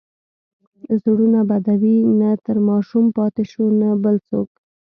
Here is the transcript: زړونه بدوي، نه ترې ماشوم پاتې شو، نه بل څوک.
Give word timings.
زړونه 1.01 1.39
بدوي، 1.49 1.97
نه 2.19 2.29
ترې 2.43 2.61
ماشوم 2.69 3.05
پاتې 3.17 3.43
شو، 3.51 3.63
نه 3.81 3.89
بل 4.03 4.15
څوک. 4.29 4.49